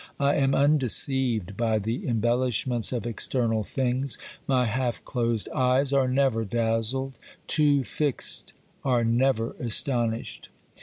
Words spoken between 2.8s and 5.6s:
of external things; my half closed